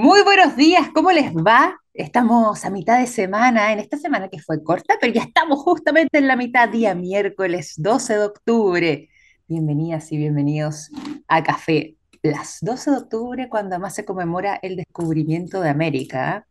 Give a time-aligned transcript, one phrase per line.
[0.00, 1.76] Muy buenos días, ¿cómo les va?
[1.92, 6.18] Estamos a mitad de semana, en esta semana que fue corta, pero ya estamos justamente
[6.18, 9.08] en la mitad, día miércoles 12 de octubre.
[9.48, 10.92] Bienvenidas y bienvenidos
[11.26, 16.46] a Café Las 12 de octubre, cuando además se conmemora el descubrimiento de América.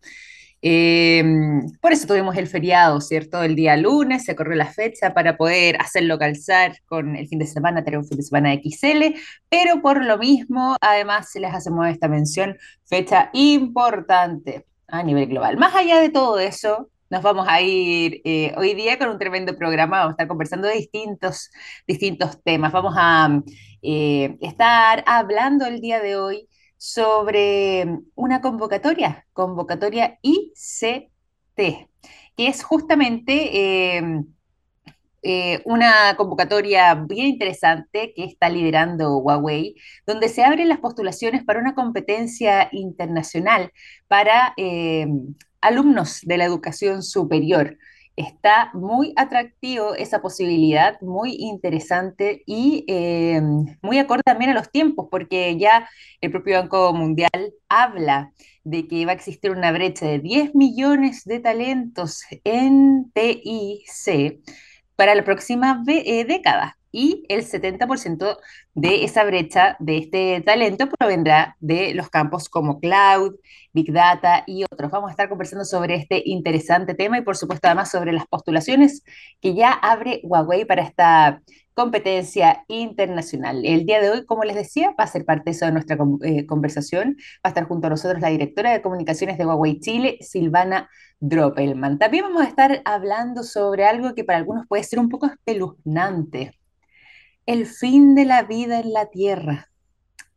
[0.62, 3.44] Por eso tuvimos el feriado, ¿cierto?
[3.44, 7.46] El día lunes se corrió la fecha para poder hacerlo calzar con el fin de
[7.46, 9.20] semana, tener un fin de semana de XL,
[9.50, 15.58] pero por lo mismo, además, se les hacemos esta mención, fecha importante a nivel global.
[15.58, 19.56] Más allá de todo eso, nos vamos a ir eh, hoy día con un tremendo
[19.56, 21.50] programa, vamos a estar conversando de distintos,
[21.88, 22.72] distintos temas.
[22.74, 23.42] Vamos a
[23.82, 31.10] eh, estar hablando el día de hoy sobre una convocatoria, convocatoria ICT,
[31.56, 31.88] que
[32.38, 34.24] es justamente eh,
[35.24, 41.60] eh, una convocatoria bien interesante que está liderando Huawei, donde se abren las postulaciones para
[41.60, 43.72] una competencia internacional
[44.08, 45.08] para eh,
[45.60, 47.78] alumnos de la educación superior.
[48.18, 53.40] Está muy atractivo esa posibilidad, muy interesante y eh,
[53.84, 55.88] muy acorde también a los tiempos, porque ya
[56.20, 61.26] el propio Banco Mundial habla de que va a existir una brecha de 10 millones
[61.26, 64.42] de talentos en TIC
[64.96, 68.38] para la próxima eh, década y el 70%
[68.74, 73.36] de esa brecha de este talento provendrá de los campos como cloud,
[73.74, 74.92] big data y otros.
[74.92, 79.04] Vamos a estar conversando sobre este interesante tema y por supuesto además sobre las postulaciones
[79.42, 81.42] que ya abre Huawei para esta
[81.78, 83.64] competencia internacional.
[83.64, 87.18] El día de hoy, como les decía, va a ser parte de nuestra eh, conversación.
[87.36, 92.00] Va a estar junto a nosotros la directora de comunicaciones de Huawei Chile, Silvana Droppelman.
[92.00, 96.57] También vamos a estar hablando sobre algo que para algunos puede ser un poco espeluznante.
[97.48, 99.72] El fin de la vida en la Tierra.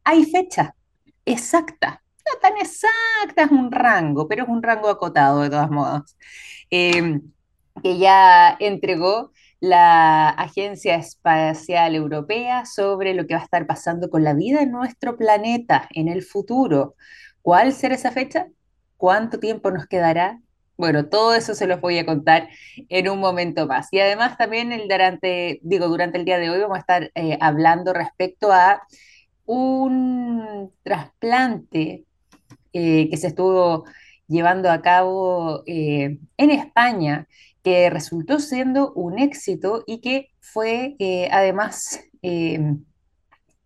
[0.04, 0.74] Hay fecha
[1.26, 2.02] exacta.
[2.24, 6.16] No tan exacta, es un rango, pero es un rango acotado de todas modos.
[6.70, 7.20] Eh,
[7.82, 14.24] que ya entregó la Agencia Espacial Europea sobre lo que va a estar pasando con
[14.24, 16.94] la vida en nuestro planeta en el futuro.
[17.42, 18.46] ¿Cuál será esa fecha?
[18.96, 20.40] ¿Cuánto tiempo nos quedará?
[20.80, 22.48] Bueno, todo eso se los voy a contar
[22.88, 23.88] en un momento más.
[23.92, 27.36] Y además también el durante, digo, durante el día de hoy vamos a estar eh,
[27.38, 28.82] hablando respecto a
[29.44, 32.06] un trasplante
[32.72, 33.84] eh, que se estuvo
[34.26, 37.28] llevando a cabo eh, en España
[37.62, 40.96] que resultó siendo un éxito y que fue
[41.30, 42.82] además em,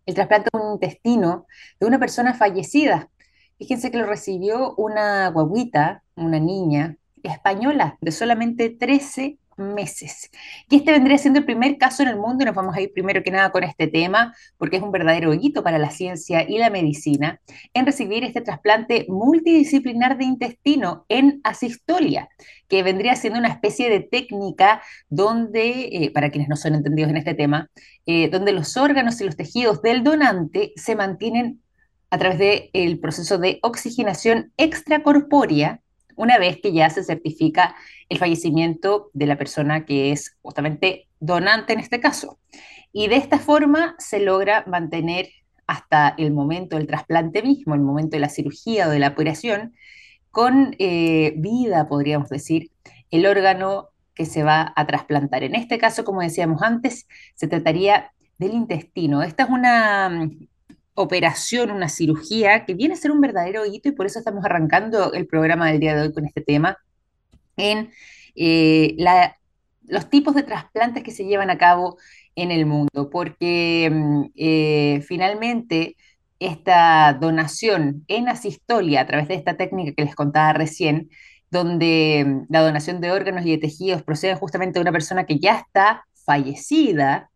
[0.05, 1.47] el trasplante de un intestino
[1.79, 3.09] de una persona fallecida.
[3.57, 6.97] Fíjense que lo recibió una guaguita, una niña
[7.27, 10.29] española de solamente 13 meses.
[10.69, 12.91] Y este vendría siendo el primer caso en el mundo, y nos vamos a ir
[12.91, 16.57] primero que nada con este tema, porque es un verdadero hito para la ciencia y
[16.57, 17.39] la medicina,
[17.73, 22.29] en recibir este trasplante multidisciplinar de intestino en asistolia,
[22.67, 27.17] que vendría siendo una especie de técnica donde, eh, para quienes no son entendidos en
[27.17, 27.69] este tema,
[28.05, 31.61] eh, donde los órganos y los tejidos del donante se mantienen
[32.09, 32.37] a través
[32.71, 35.81] del proceso de oxigenación extracorpórea
[36.15, 37.75] una vez que ya se certifica
[38.09, 42.39] el fallecimiento de la persona que es justamente donante en este caso.
[42.91, 45.29] Y de esta forma se logra mantener
[45.67, 49.73] hasta el momento del trasplante mismo, el momento de la cirugía o de la operación,
[50.31, 52.71] con eh, vida, podríamos decir,
[53.09, 55.43] el órgano que se va a trasplantar.
[55.43, 59.23] En este caso, como decíamos antes, se trataría del intestino.
[59.23, 60.29] Esta es una
[60.95, 65.13] operación, una cirugía que viene a ser un verdadero hito y por eso estamos arrancando
[65.13, 66.77] el programa del día de hoy con este tema
[67.57, 67.91] en
[68.35, 68.95] eh,
[69.87, 71.97] los tipos de trasplantes que se llevan a cabo
[72.35, 75.95] en el mundo, porque mm, eh, finalmente
[76.39, 81.09] esta donación en asistolia a través de esta técnica que les contaba recién,
[81.51, 85.39] donde mm, la donación de órganos y de tejidos procede justamente de una persona que
[85.39, 87.29] ya está fallecida,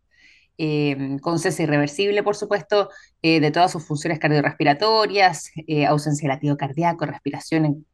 [0.62, 2.90] eh, con cese irreversible, por supuesto,
[3.22, 7.86] eh, de todas sus funciones cardiorrespiratorias, eh, ausencia de latido cardíaco, respiración.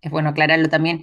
[0.00, 1.02] es bueno aclararlo también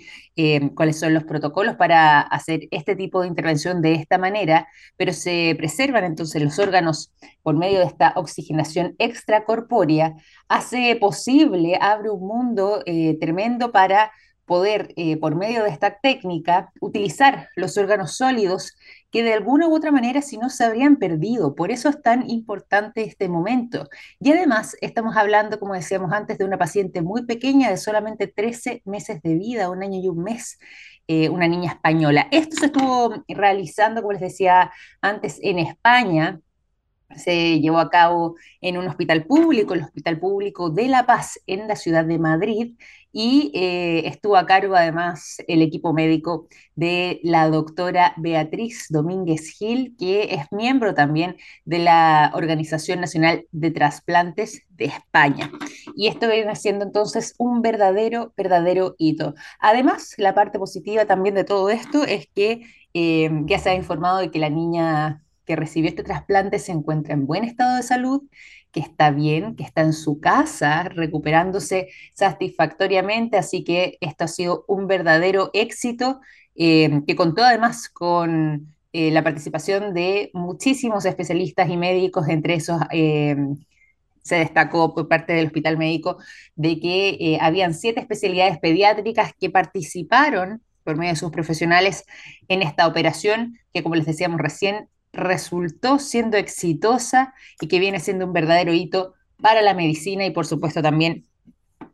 [0.76, 5.56] cuáles son los protocolos para hacer este tipo de intervención de esta manera, pero se
[5.58, 7.12] preservan entonces los órganos
[7.44, 10.14] por medio de esta oxigenación extracorpórea,
[10.48, 12.82] hace posible, abre un mundo
[13.20, 14.12] tremendo para
[14.46, 18.76] poder, por medio de esta técnica, utilizar los órganos sólidos
[19.12, 21.56] que de alguna u otra manera si no se habrían perdido.
[21.56, 23.90] Por eso es tan importante este momento.
[24.20, 28.82] Y además estamos hablando, como decíamos antes, de una paciente muy pequeña de solamente 13
[28.86, 30.58] meses de vida, un año y un mes.
[31.08, 32.28] Eh, una niña española.
[32.32, 34.72] Esto se estuvo realizando, como les decía
[35.02, 36.40] antes, en España,
[37.16, 41.68] se llevó a cabo en un hospital público, el Hospital Público de La Paz, en
[41.68, 42.76] la ciudad de Madrid,
[43.14, 49.96] y eh, estuvo a cargo además el equipo médico de la doctora Beatriz Domínguez Gil,
[49.98, 51.36] que es miembro también
[51.66, 55.52] de la Organización Nacional de Trasplantes de España.
[55.96, 59.36] Y esto viene siendo entonces un verdadero, verdadero hito.
[59.60, 62.62] Además, la parte positiva también de todo esto es que
[62.94, 67.14] eh, ya se ha informado de que la niña que recibió este trasplante se encuentra
[67.14, 68.22] en buen estado de salud,
[68.72, 74.64] que está bien, que está en su casa recuperándose satisfactoriamente, así que esto ha sido
[74.70, 76.22] un verdadero éxito,
[76.56, 82.80] eh, que contó además con eh, la participación de muchísimos especialistas y médicos, entre esos
[82.94, 83.36] eh,
[84.22, 86.18] se destacó por parte del Hospital Médico
[86.56, 92.06] de que habían siete especialidades pediátricas que participaron por medio de sus profesionales
[92.48, 98.26] en esta operación, que como les decíamos recién, resultó siendo exitosa y que viene siendo
[98.26, 101.26] un verdadero hito para la medicina y por supuesto también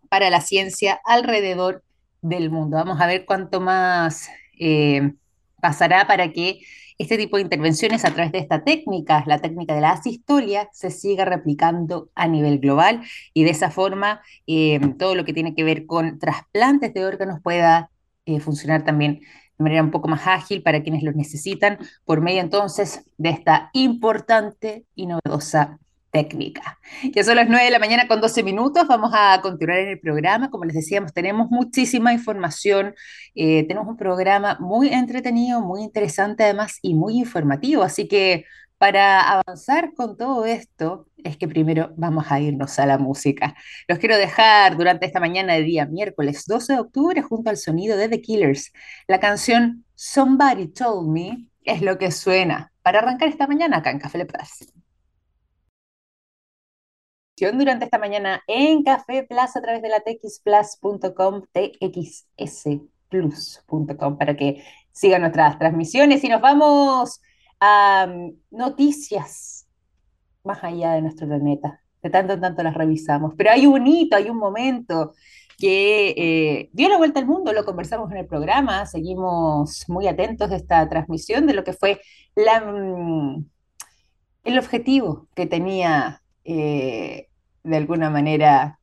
[0.10, 1.84] para la ciencia alrededor
[2.22, 2.78] del mundo.
[2.78, 4.30] Vamos a ver cuánto más
[4.60, 5.14] eh,
[5.62, 6.60] pasará para que
[6.98, 10.90] este tipo de intervenciones a través de esta técnica, la técnica de la asistolia, se
[10.90, 13.04] siga replicando a nivel global
[13.34, 17.40] y de esa forma eh, todo lo que tiene que ver con trasplantes de órganos
[17.42, 17.92] pueda
[18.26, 19.22] eh, funcionar también
[19.58, 23.70] de manera un poco más ágil para quienes los necesitan, por medio entonces de esta
[23.74, 25.80] importante y novedosa
[26.12, 26.80] técnica.
[27.14, 30.00] Ya son las 9 de la mañana con 12 minutos, vamos a continuar en el
[30.00, 30.50] programa.
[30.50, 32.96] Como les decíamos, tenemos muchísima información,
[33.36, 38.46] eh, tenemos un programa muy entretenido, muy interesante además y muy informativo, así que
[38.78, 43.56] para avanzar con todo esto, es que primero vamos a irnos a la música.
[43.88, 47.98] Los quiero dejar durante esta mañana de día miércoles 12 de octubre junto al sonido
[47.98, 48.72] de The Killers.
[49.08, 54.00] La canción Somebody Told Me es lo que suena para arrancar esta mañana acá en
[54.00, 54.72] Café Le Plus.
[57.40, 65.22] Durante esta mañana en Café Plus a través de la txplus.com, txsplus.com, para que sigan
[65.22, 67.22] nuestras transmisiones y nos vamos
[67.60, 68.08] a
[68.50, 69.67] noticias
[70.48, 71.82] más allá de nuestro planeta.
[72.02, 73.34] De tanto en tanto las revisamos.
[73.38, 75.14] Pero hay un hito, hay un momento
[75.58, 80.50] que eh, dio la vuelta al mundo, lo conversamos en el programa, seguimos muy atentos
[80.50, 82.00] de esta transmisión de lo que fue
[82.36, 83.40] mm,
[84.44, 87.28] el objetivo que tenía eh,
[87.64, 88.80] de alguna manera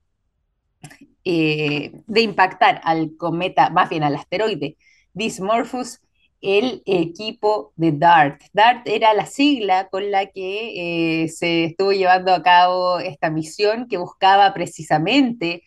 [1.25, 4.77] eh, de impactar al cometa, más bien al asteroide
[5.15, 6.01] Dismorphus
[6.45, 8.43] el equipo de DART.
[8.53, 13.89] DART era la sigla con la que eh, se estuvo llevando a cabo esta misión
[13.89, 15.63] que buscaba precisamente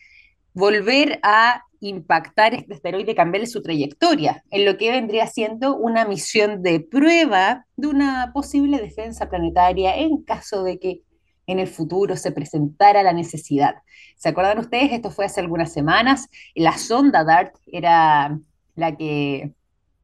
[0.54, 6.62] volver a impactar este asteroide, cambiarle su trayectoria, en lo que vendría siendo una misión
[6.62, 11.02] de prueba de una posible defensa planetaria en caso de que
[11.48, 13.76] en el futuro se presentara la necesidad.
[14.16, 14.92] ¿Se acuerdan ustedes?
[14.92, 16.28] Esto fue hace algunas semanas.
[16.54, 18.38] La sonda DART era
[18.76, 19.54] la que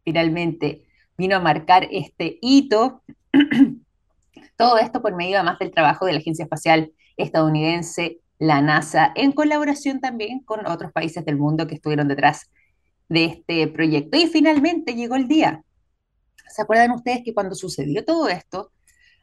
[0.03, 0.83] finalmente
[1.17, 3.03] vino a marcar este hito.
[4.57, 9.31] Todo esto por medio además del trabajo de la Agencia Espacial Estadounidense, la NASA, en
[9.31, 12.51] colaboración también con otros países del mundo que estuvieron detrás
[13.09, 14.17] de este proyecto.
[14.17, 15.63] Y finalmente llegó el día.
[16.49, 18.71] ¿Se acuerdan ustedes que cuando sucedió todo esto,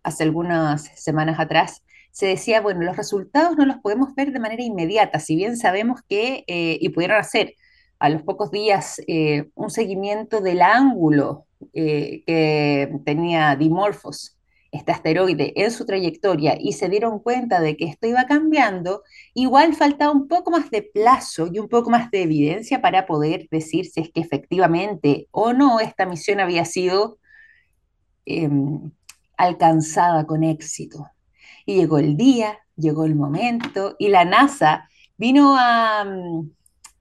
[0.03, 1.83] hace algunas semanas atrás,
[2.13, 6.01] se decía, bueno, los resultados no los podemos ver de manera inmediata, si bien sabemos
[6.09, 7.55] que, eh, y pudieron hacer
[8.01, 14.39] a los pocos días eh, un seguimiento del ángulo eh, que tenía Dimorphos,
[14.73, 19.03] este asteroide, en su trayectoria y se dieron cuenta de que esto iba cambiando,
[19.35, 23.49] igual faltaba un poco más de plazo y un poco más de evidencia para poder
[23.51, 27.19] decir si es que efectivamente o no esta misión había sido
[28.25, 28.91] em,
[29.37, 31.11] alcanzada con éxito.
[31.67, 34.89] Y llegó el día, llegó el momento y la NASA
[35.19, 36.05] vino a...
[36.05, 36.60] Mm,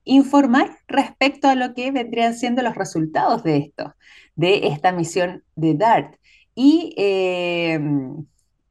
[0.09, 3.93] informar respecto a lo que vendrían siendo los resultados de esto,
[4.35, 6.15] de esta misión de DART.
[6.55, 8.25] Y em,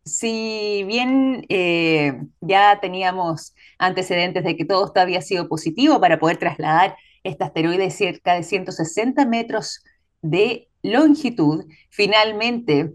[0.05, 6.39] si bien eh, ya teníamos antecedentes de que todo esto había sido positivo para poder
[6.39, 9.85] trasladar este asteroide cerca de 160 metros
[10.23, 12.95] de longitud, finalmente,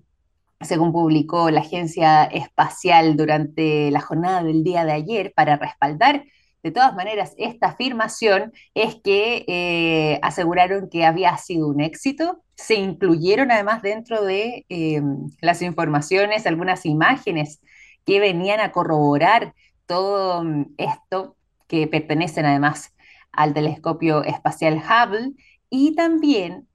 [0.60, 6.26] según publicó la Agencia Espacial durante la jornada del día de ayer, para respaldar
[6.64, 12.42] de todas maneras, esta afirmación es que eh, aseguraron que había sido un éxito.
[12.56, 15.02] Se incluyeron además dentro de eh,
[15.42, 17.60] las informaciones algunas imágenes
[18.06, 19.54] que venían a corroborar
[19.86, 21.36] todo mm, esto,
[21.68, 22.94] que pertenecen además
[23.34, 25.34] al telescopio espacial Hubble,
[25.70, 26.68] y también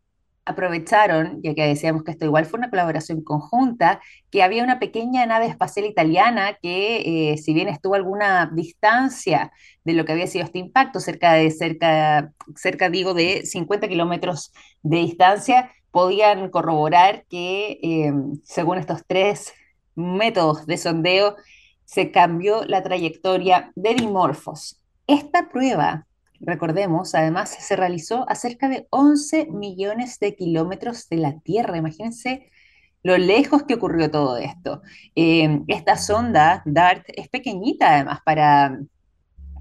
[0.49, 4.01] aprovecharon, ya que decíamos que esto igual fue una colaboración conjunta,
[4.31, 9.53] que había una pequeña nave espacial italiana que, eh, si bien estuvo a alguna distancia
[9.85, 14.53] de lo que había sido este impacto, cerca de, cerca, cerca digo, de 50 kilómetros
[14.83, 18.13] de distancia, podían corroborar que, eh,
[18.45, 19.53] según estos tres
[19.95, 21.37] métodos de sondeo,
[21.85, 24.81] se cambió la trayectoria de Dimorphos.
[25.07, 26.08] Esta prueba
[26.41, 31.77] Recordemos, además, se realizó a cerca de 11 millones de kilómetros de la Tierra.
[31.77, 32.51] Imagínense
[33.03, 34.83] lo lejos que ocurrió todo esto.
[35.17, 38.79] Eh, esta sonda DART es pequeñita, además, para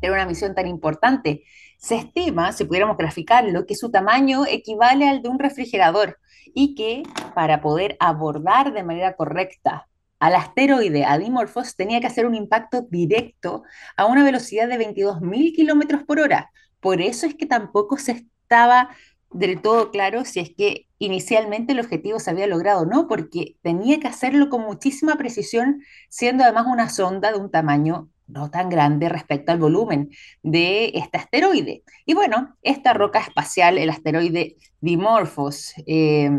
[0.01, 1.43] tener una misión tan importante.
[1.77, 6.19] Se estima, si pudiéramos graficarlo, que su tamaño equivale al de un refrigerador
[6.53, 7.03] y que
[7.35, 9.87] para poder abordar de manera correcta
[10.19, 13.63] al asteroide, a Dimorphos, tenía que hacer un impacto directo
[13.95, 18.89] a una velocidad de 22.000 kilómetros por hora, por eso es que tampoco se estaba
[19.31, 23.57] del todo claro si es que inicialmente el objetivo se había logrado o no, porque
[23.61, 28.69] tenía que hacerlo con muchísima precisión, siendo además una sonda de un tamaño no tan
[28.69, 30.09] grande respecto al volumen
[30.43, 31.83] de este asteroide.
[32.05, 36.29] Y bueno, esta roca espacial, el asteroide Dimorphos, eh,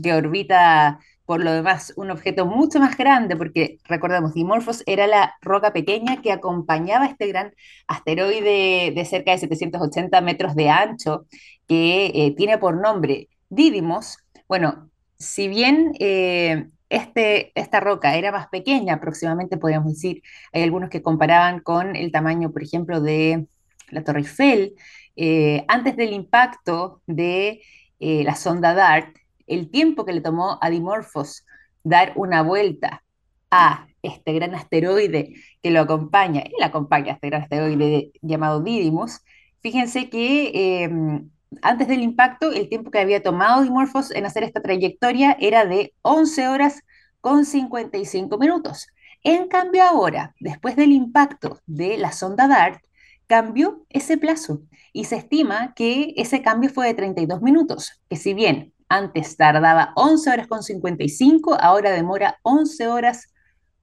[0.00, 5.34] que orbita por lo demás, un objeto mucho más grande, porque recordemos, Dimorphos era la
[5.40, 7.54] roca pequeña que acompañaba este gran
[7.86, 11.26] asteroide de cerca de 780 metros de ancho,
[11.68, 14.18] que eh, tiene por nombre Didymos.
[14.48, 20.90] Bueno, si bien eh, este, esta roca era más pequeña, aproximadamente podríamos decir, hay algunos
[20.90, 23.46] que comparaban con el tamaño, por ejemplo, de
[23.90, 24.74] la Torre Eiffel,
[25.14, 27.62] eh, antes del impacto de
[28.00, 31.44] la sonda DART, el tiempo que le tomó a Dimorphos
[31.84, 33.02] dar una vuelta
[33.50, 39.20] a este gran asteroide que lo acompaña, y acompaña este gran asteroide llamado Didymos,
[39.60, 41.30] fíjense que em,
[41.60, 45.94] antes del impacto, el tiempo que había tomado Dimorphos en hacer esta trayectoria era de
[46.02, 46.80] 11 horas
[47.20, 48.88] con 55 minutos.
[49.22, 52.82] En cambio ahora, después del impacto de la sonda DART,
[53.26, 58.34] cambió ese plazo y se estima que ese cambio fue de 32 minutos, que si
[58.34, 63.32] bien antes tardaba 11 horas con 55, ahora demora 11 horas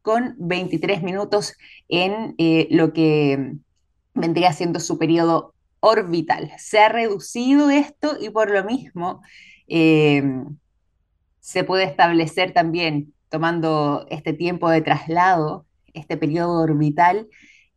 [0.04, 1.56] con 23 minutos
[1.88, 3.54] en eh, lo que
[4.14, 6.52] vendría siendo su periodo orbital.
[6.58, 9.22] Se ha reducido esto y por lo mismo
[9.68, 10.24] eh,
[11.40, 17.28] se puede establecer también, tomando este tiempo de traslado, este periodo orbital,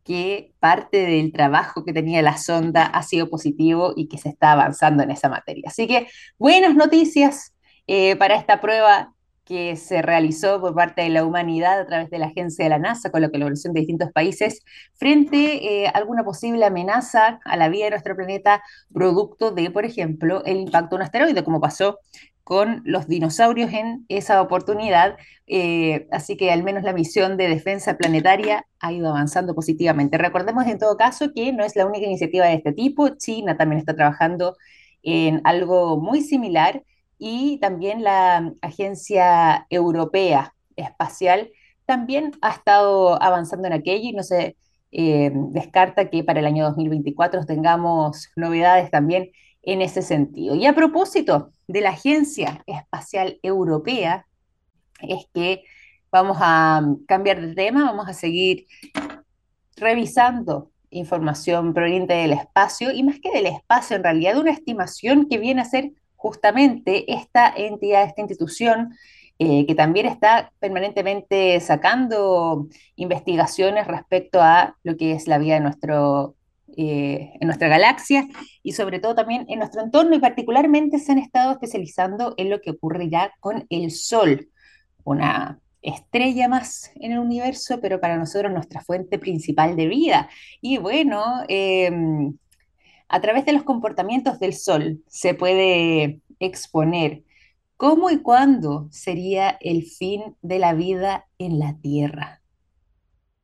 [0.04, 4.52] que parte del trabajo que tenía la sonda ha sido positivo y que se está
[4.52, 5.64] avanzando en esa materia.
[5.68, 7.54] Así que buenas noticias
[7.86, 12.18] eh, para esta prueba que se realizó por parte de la humanidad a través de
[12.18, 14.62] la agencia de la NASA con la colaboración de distintos países
[14.94, 18.62] frente eh, a alguna posible amenaza a la vida de nuestro planeta
[18.94, 21.98] producto de, por ejemplo, el impacto de un asteroide, como pasó
[22.44, 27.96] con los dinosaurios en esa oportunidad, eh, así que al menos la misión de defensa
[27.96, 30.18] planetaria ha ido avanzando positivamente.
[30.18, 33.78] Recordemos en todo caso que no es la única iniciativa de este tipo, China también
[33.78, 34.56] está trabajando
[35.02, 36.82] en algo muy similar
[37.18, 41.50] y también la Agencia Europea Espacial
[41.86, 44.56] también ha estado avanzando en aquello y no se
[44.90, 49.30] eh, descarta que para el año 2024 tengamos novedades también
[49.62, 50.54] en ese sentido.
[50.54, 54.26] Y a propósito de la Agencia Espacial Europea,
[55.00, 55.64] es que
[56.10, 58.66] vamos a cambiar de tema, vamos a seguir
[59.76, 65.38] revisando información proveniente del espacio y más que del espacio, en realidad una estimación que
[65.38, 68.94] viene a ser justamente esta entidad, esta institución
[69.38, 75.60] eh, que también está permanentemente sacando investigaciones respecto a lo que es la vida de
[75.60, 76.36] nuestro
[76.76, 78.28] eh, en nuestra galaxia
[78.62, 82.60] y sobre todo también en nuestro entorno y particularmente se han estado especializando en lo
[82.60, 84.48] que ocurre ya con el Sol,
[85.04, 90.28] una estrella más en el universo, pero para nosotros nuestra fuente principal de vida.
[90.60, 92.36] Y bueno, em,
[93.08, 97.24] a través de los comportamientos del Sol se puede exponer
[97.76, 102.41] cómo y cuándo sería el fin de la vida en la Tierra.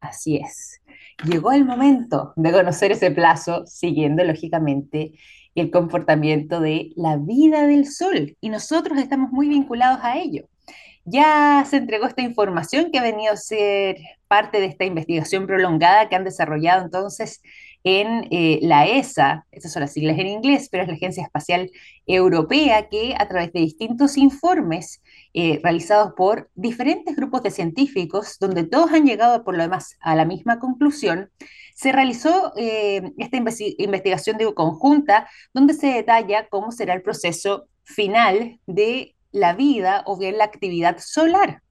[0.00, 0.80] Así es.
[1.24, 5.12] Llegó el momento de conocer ese plazo, siguiendo lógicamente
[5.54, 8.36] el comportamiento de la vida del Sol.
[8.40, 10.48] Y nosotros estamos muy vinculados a ello.
[11.04, 13.96] Ya se entregó esta información que ha venido a ser
[14.28, 17.40] parte de esta investigación prolongada que han desarrollado entonces
[17.84, 21.70] en eh, la ESA, estas son las siglas en inglés, pero es la Agencia Espacial
[22.06, 25.00] Europea que a través de distintos informes
[25.32, 30.14] eh, realizados por diferentes grupos de científicos, donde todos han llegado por lo demás a
[30.16, 31.30] la misma conclusión,
[31.74, 38.58] se realizó eh, esta investigación de conjunta donde se detalla cómo será el proceso final
[38.66, 41.62] de la vida o bien la actividad solar.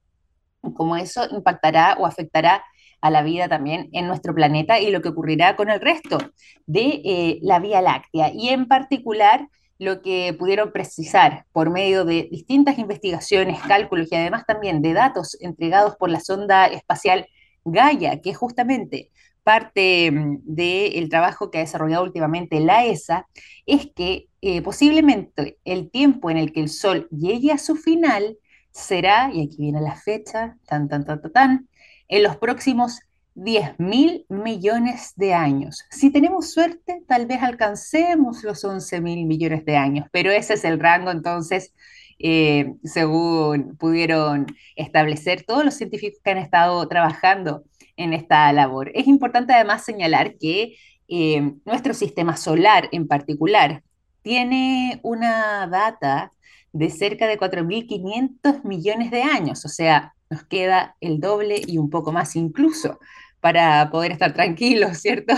[0.74, 2.64] Como eso impactará o afectará
[3.00, 6.18] a la vida también en nuestro planeta y lo que ocurrirá con el resto
[6.66, 8.32] de eh, la Vía Láctea.
[8.32, 14.44] Y en particular, lo que pudieron precisar por medio de distintas investigaciones, cálculos y además
[14.46, 17.26] también de datos entregados por la sonda espacial
[17.64, 19.10] Gaia, que justamente
[19.44, 23.26] parte mm, del trabajo que ha desarrollado últimamente la ESA,
[23.66, 28.36] es que eh, posiblemente el tiempo en el que el Sol llegue a su final
[28.72, 31.68] será, y aquí viene la fecha, tan, tan, tan, tan, tan
[32.08, 33.00] en los próximos
[33.34, 35.84] 10 mil millones de años.
[35.90, 40.64] Si tenemos suerte, tal vez alcancemos los 11 mil millones de años, pero ese es
[40.64, 41.72] el rango entonces,
[42.18, 47.62] eh, según pudieron establecer todos los científicos que han estado trabajando
[47.96, 48.90] en esta labor.
[48.94, 53.82] Es importante además señalar que eh, nuestro sistema solar en particular
[54.22, 56.32] tiene una data
[56.78, 61.90] de cerca de 4.500 millones de años, o sea, nos queda el doble y un
[61.90, 63.00] poco más incluso
[63.40, 65.34] para poder estar tranquilos, ¿cierto?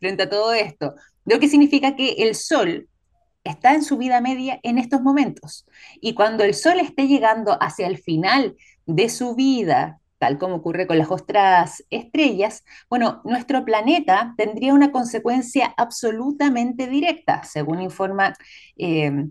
[0.00, 0.94] Frente a todo esto.
[1.24, 2.88] Lo que significa que el Sol
[3.44, 5.64] está en su vida media en estos momentos.
[6.00, 8.56] Y cuando el Sol esté llegando hacia el final
[8.86, 14.90] de su vida, tal como ocurre con las otras estrellas, bueno, nuestro planeta tendría una
[14.90, 18.34] consecuencia absolutamente directa, según informa
[18.76, 19.28] eh,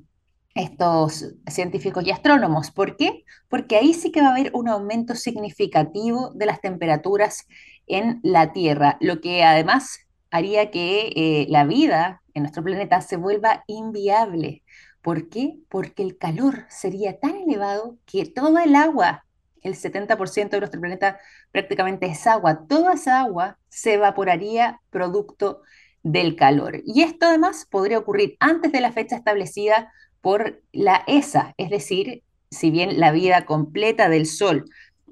[0.53, 2.71] estos científicos y astrónomos.
[2.71, 3.23] ¿Por qué?
[3.49, 7.47] Porque ahí sí que va a haber un aumento significativo de las temperaturas
[7.87, 13.17] en la Tierra, lo que además haría que eh, la vida en nuestro planeta se
[13.17, 14.63] vuelva inviable.
[15.01, 15.59] ¿Por qué?
[15.69, 19.25] Porque el calor sería tan elevado que toda el agua,
[19.61, 21.19] el 70% de nuestro planeta
[21.51, 25.61] prácticamente es agua, toda esa agua se evaporaría producto
[26.03, 26.81] del calor.
[26.85, 29.91] Y esto además podría ocurrir antes de la fecha establecida
[30.21, 34.65] por la ESA, es decir, si bien la vida completa del Sol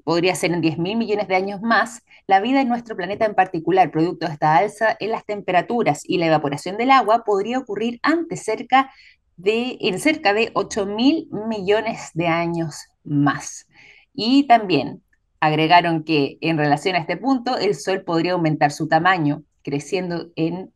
[0.04, 3.34] podría ser en 10 mil millones de años más, la vida en nuestro planeta en
[3.34, 7.98] particular, producto de esta alza en las temperaturas y la evaporación del agua, podría ocurrir
[8.02, 8.90] antes, cerca
[9.36, 13.66] de, en cerca de 8 mil millones de años más.
[14.14, 15.02] Y también
[15.40, 20.72] agregaron que en relación a este punto, el Sol podría aumentar su tamaño, creciendo en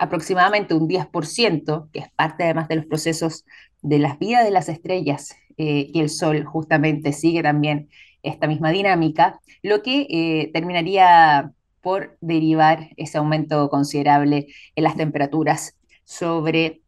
[0.00, 3.44] aproximadamente un 10%, que es parte además de los procesos
[3.82, 7.90] de las vidas de las estrellas, eh, y el Sol justamente sigue también
[8.22, 15.76] esta misma dinámica, lo que eh, terminaría por derivar ese aumento considerable en las temperaturas
[16.04, 16.80] sobre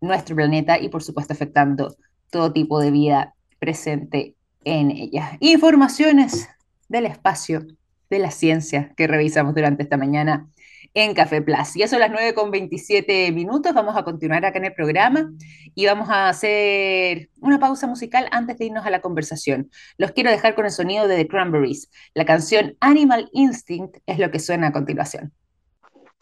[0.00, 1.94] nuestro planeta y por supuesto afectando
[2.30, 5.36] todo tipo de vida presente en ella.
[5.38, 6.48] Informaciones
[6.88, 7.66] del espacio,
[8.10, 10.48] de la ciencia que revisamos durante esta mañana
[10.94, 11.74] en Café Plus.
[11.74, 15.32] Ya son las 9 con 27 minutos, vamos a continuar acá en el programa
[15.74, 19.70] y vamos a hacer una pausa musical antes de irnos a la conversación.
[19.96, 21.90] Los quiero dejar con el sonido de The Cranberries.
[22.14, 25.32] La canción Animal Instinct es lo que suena a continuación.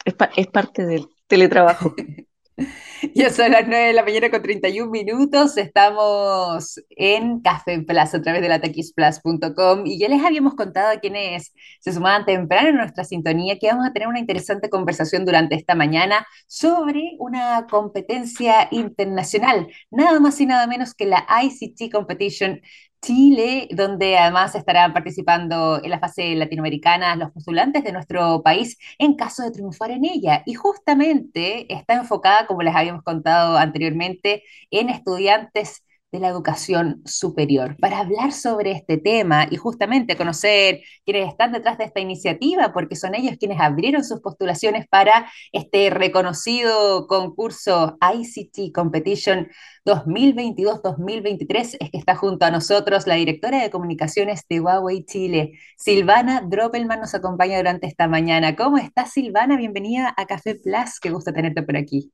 [0.05, 1.93] Es, es parte del teletrabajo.
[3.15, 5.57] Ya son las 9 de la mañana con 31 minutos.
[5.57, 10.99] Estamos en Café Plus a través de la taxisplus.com y ya les habíamos contado a
[10.99, 15.55] quienes se sumaban temprano en nuestra sintonía que vamos a tener una interesante conversación durante
[15.55, 22.61] esta mañana sobre una competencia internacional, nada más y nada menos que la ICT Competition
[23.03, 29.15] Chile, donde además estarán participando en la fase latinoamericana los postulantes de nuestro país en
[29.15, 30.43] caso de triunfar en ella.
[30.45, 37.77] Y justamente está enfocada, como les habíamos contado anteriormente, en estudiantes de la educación superior.
[37.79, 42.95] Para hablar sobre este tema y justamente conocer quienes están detrás de esta iniciativa, porque
[42.95, 49.47] son ellos quienes abrieron sus postulaciones para este reconocido concurso ICT Competition
[49.85, 56.41] 2022-2023, es que está junto a nosotros la directora de comunicaciones de Huawei Chile, Silvana
[56.41, 58.55] Droppelman, nos acompaña durante esta mañana.
[58.55, 59.55] ¿Cómo estás, Silvana?
[59.55, 62.11] Bienvenida a Café Plus, qué gusto tenerte por aquí.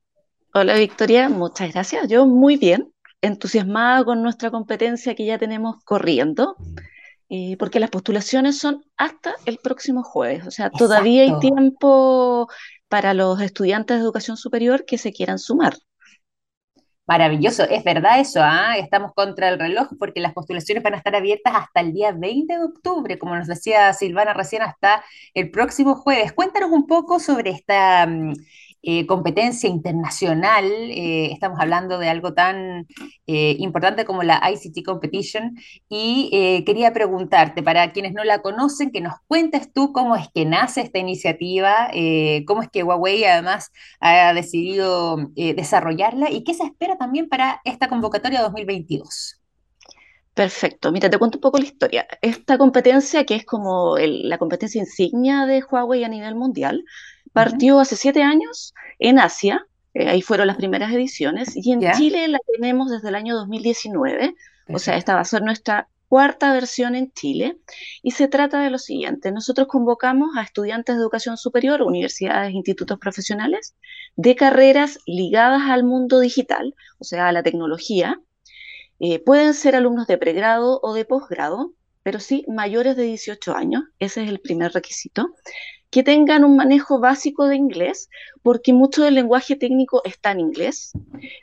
[0.54, 2.08] Hola, Victoria, muchas gracias.
[2.08, 6.56] Yo muy bien entusiasmada con nuestra competencia que ya tenemos corriendo,
[7.28, 12.48] eh, porque las postulaciones son hasta el próximo jueves, o sea, todavía hay tiempo
[12.88, 15.74] para los estudiantes de educación superior que se quieran sumar.
[17.08, 18.76] Maravilloso, es verdad eso, ¿ah?
[18.76, 22.52] estamos contra el reloj porque las postulaciones van a estar abiertas hasta el día 20
[22.52, 25.02] de octubre, como nos decía Silvana recién, hasta
[25.32, 26.34] el próximo jueves.
[26.34, 28.34] Cuéntanos un poco sobre esta, mm,
[28.82, 30.64] eh, competencia internacional.
[30.66, 32.86] Eh, estamos hablando de algo tan
[33.26, 35.56] eh, importante como la ICT Competition
[35.88, 40.44] y quería preguntarte, para quienes no la conocen, que nos cuentes tú cómo es que
[40.44, 41.90] nace esta iniciativa,
[42.46, 47.88] cómo es que Huawei además ha decidido desarrollarla y qué se espera también para esta
[47.88, 49.38] convocatoria 2022.
[50.38, 50.92] Perfecto.
[50.92, 52.06] Mira, te cuento un poco la historia.
[52.22, 56.84] Esta competencia, que es como la competencia insignia de Huawei a nivel mundial,
[57.38, 62.26] partió hace siete años en Asia, eh, ahí fueron las primeras ediciones, y en Chile
[62.26, 64.34] la tenemos desde el año 2019,
[64.68, 67.58] o sea, esta va a ser nuestra cuarta versión en Chile,
[68.02, 72.98] y se trata de lo siguiente, nosotros convocamos a estudiantes de educación superior, universidades, institutos
[72.98, 73.76] profesionales,
[74.16, 78.20] de carreras ligadas al mundo digital, o sea, a la tecnología,
[78.98, 81.72] eh, pueden ser alumnos de pregrado o de posgrado,
[82.02, 85.28] pero sí mayores de 18 años, ese es el primer requisito,
[85.90, 88.10] que tengan un manejo básico de inglés,
[88.42, 90.92] porque mucho del lenguaje técnico está en inglés.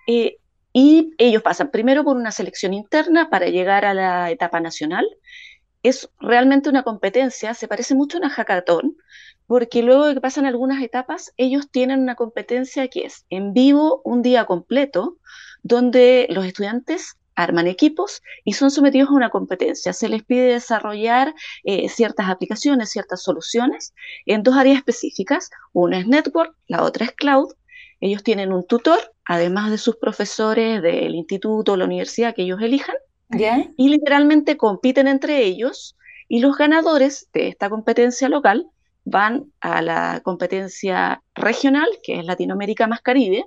[0.07, 0.37] Eh,
[0.73, 5.07] y ellos pasan primero por una selección interna para llegar a la etapa nacional.
[5.83, 8.97] Es realmente una competencia, se parece mucho a una hackathon,
[9.47, 14.01] porque luego de que pasan algunas etapas, ellos tienen una competencia que es en vivo
[14.03, 15.17] un día completo,
[15.63, 19.93] donde los estudiantes arman equipos y son sometidos a una competencia.
[19.93, 23.93] Se les pide desarrollar eh, ciertas aplicaciones, ciertas soluciones
[24.25, 25.49] en dos áreas específicas.
[25.73, 27.53] Una es network, la otra es cloud.
[27.99, 32.61] Ellos tienen un tutor, además de sus profesores del instituto o la universidad que ellos
[32.61, 32.95] elijan.
[33.77, 35.95] Y literalmente compiten entre ellos
[36.27, 38.67] y los ganadores de esta competencia local
[39.03, 43.45] van a la competencia regional, que es Latinoamérica más Caribe,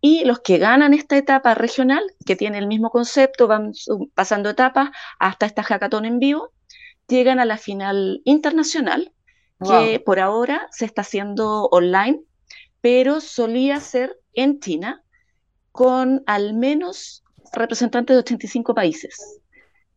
[0.00, 3.72] y los que ganan esta etapa regional, que tiene el mismo concepto, van
[4.14, 6.52] pasando etapas hasta esta hackathon en vivo,
[7.08, 9.12] llegan a la final internacional,
[9.66, 12.20] que por ahora se está haciendo online,
[12.80, 15.02] pero solía ser en China,
[15.72, 19.40] con al menos representantes de 85 países.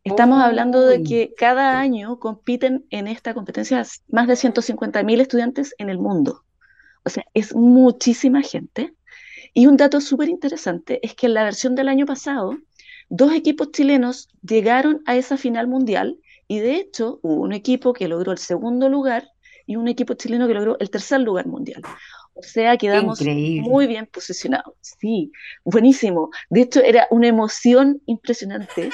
[0.04, 5.90] Estamos hablando de que cada año compiten en esta competencia más de 150.000 estudiantes en
[5.90, 6.46] el mundo.
[7.04, 8.94] O sea, es muchísima gente.
[9.54, 12.58] Y un dato súper interesante es que en la versión del año pasado,
[13.10, 18.08] dos equipos chilenos llegaron a esa final mundial y de hecho hubo un equipo que
[18.08, 19.30] logró el segundo lugar
[19.66, 21.82] y un equipo chileno que logró el tercer lugar mundial.
[22.40, 24.74] O sea, quedamos muy bien posicionados.
[24.82, 25.32] Sí,
[25.64, 26.30] buenísimo.
[26.50, 28.90] De hecho, era una emoción impresionante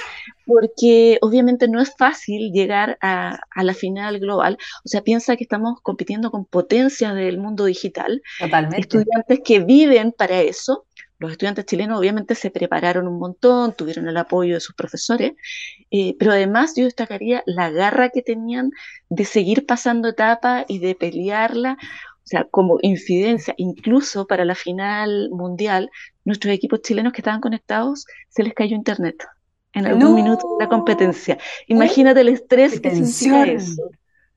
[0.45, 4.58] porque obviamente no es fácil llegar a, la final global.
[4.84, 8.21] O sea, piensa que estamos compitiendo con potencias del mundo digital.
[8.39, 8.81] Totalmente.
[8.81, 10.86] Estudiantes que viven para eso.
[11.17, 15.31] Los estudiantes chilenos obviamente se prepararon un montón, tuvieron el apoyo de sus profesores,
[15.89, 18.71] eh, pero además yo destacaría la garra que tenían
[19.10, 21.77] de seguir pasando etapas y de pelearla.
[22.25, 25.91] O sea, como incidencia, incluso para la final mundial,
[26.23, 29.23] nuestros equipos chilenos que estaban conectados, se les cayó internet
[29.73, 31.38] en algún minuto de la competencia.
[31.67, 33.89] Imagínate el estrés que sentía eso.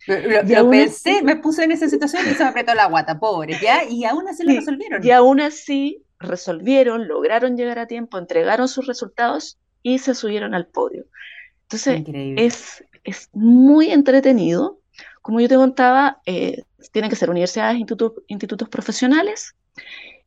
[0.06, 3.84] Lo, pensé, me puse en esa situación y se me apretó la guata, pobre, ¿ya?
[3.84, 5.04] Y aún así lo resolvieron.
[5.04, 10.66] Y aún así resolvieron, lograron llegar a tiempo, entregaron sus resultados y se subieron al
[10.66, 11.04] podio.
[11.62, 12.02] Entonces,
[12.36, 14.78] es, es muy entretenido.
[15.28, 19.54] Como yo te contaba, eh, tienen que ser universidades, institutos, institutos profesionales,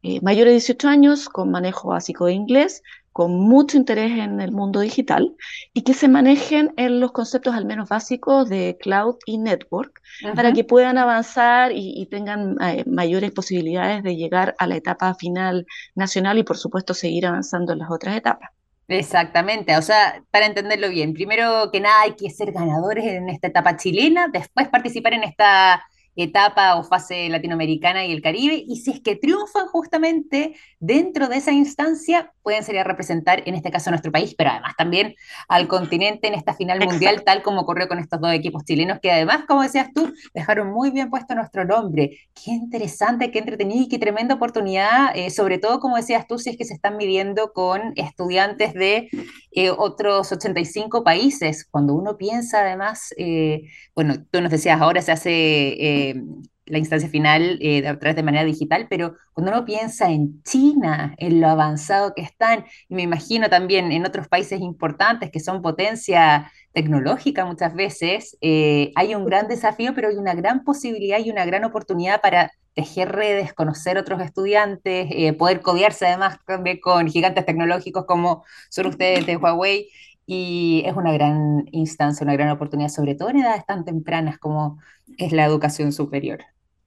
[0.04, 4.52] eh, mayores de 18 años, con manejo básico de inglés, con mucho interés en el
[4.52, 5.36] mundo digital
[5.74, 10.00] y que se manejen en los conceptos al menos básicos de cloud y network
[10.36, 15.66] para que puedan avanzar y, tengan eh, mayores posibilidades de llegar a la etapa final
[15.96, 18.52] nacional y por supuesto seguir avanzando en las otras etapas.
[18.94, 23.48] Exactamente, o sea, para entenderlo bien, primero que nada hay que ser ganadores en esta
[23.48, 25.82] etapa chilena, después participar en esta
[26.16, 31.38] etapa o fase latinoamericana y el Caribe, y si es que triunfan justamente dentro de
[31.38, 35.16] esa instancia, pueden salir a representar, en este caso, a nuestro país, pero además también
[35.48, 39.12] al continente en esta final mundial, tal como ocurrió con estos dos equipos chilenos, que
[39.12, 42.20] además, como decías tú, dejaron muy bien puesto nuestro nombre.
[42.34, 46.50] Qué interesante, qué entretenido y qué tremenda oportunidad, eh, sobre todo, como decías tú, si
[46.50, 49.10] es que se están midiendo con estudiantes de
[49.52, 51.68] eh, otros 85 países.
[51.70, 53.64] Cuando uno piensa, además, eh,
[53.96, 56.24] bueno, tú nos decías, ahora se hace eh,
[56.66, 61.14] la instancia final eh, a través de manera digital, pero cuando uno piensa en China,
[61.18, 65.62] en lo avanzado que están, y me imagino también en otros países importantes que son
[65.62, 71.30] potencia tecnológica muchas veces, eh, hay un gran desafío, pero hay una gran posibilidad y
[71.30, 76.38] una gran oportunidad para tejer redes, conocer otros estudiantes, poder codearse además
[76.82, 79.90] con gigantes tecnológicos como son ustedes de Huawei
[80.26, 84.80] y es una gran instancia, una gran oportunidad, sobre todo en edades tan tempranas como
[85.18, 86.40] es la educación superior.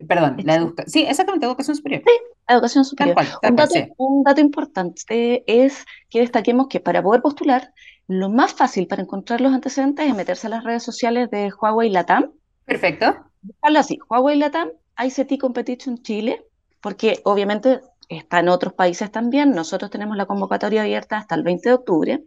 [0.07, 2.03] Perdón, la educación, sí, exactamente, educación superior.
[2.05, 2.12] Sí,
[2.49, 3.16] educación superior.
[3.42, 7.73] un, dato, un, dato, importante es que destaquemos que para poder postular,
[8.07, 11.90] lo más fácil para encontrar los antecedentes es meterse a las redes sociales de Huawei
[11.90, 12.33] Latam.
[12.64, 13.16] Perfecto.
[13.62, 16.44] Habla así, Huawei Latam, ICT Competition Chile,
[16.81, 19.53] porque obviamente está en otros países también.
[19.53, 22.25] Nosotros tenemos la convocatoria abierta hasta el 20 de octubre.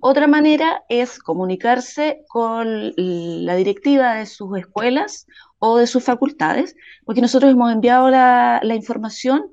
[0.00, 5.26] Otra manera es comunicarse con la directiva de sus escuelas
[5.58, 9.46] o de sus facultades, porque nosotros hemos enviado la, información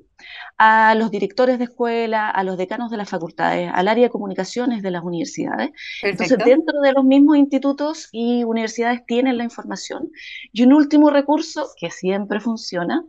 [0.58, 4.82] a los directores de escuela, a los decanos de las facultades, al área de comunicaciones
[4.82, 5.72] de las universidades.
[6.02, 10.10] Entonces, dentro de los mismos institutos y universidades tienen la información.
[10.52, 13.06] Y un último recurso que siempre funciona,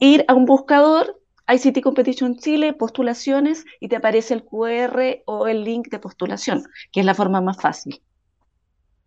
[0.00, 1.19] ir a un buscador,
[1.52, 7.00] ICT Competition Chile, postulaciones, y te aparece el QR o el link de postulación, que
[7.00, 8.00] es la forma más fácil.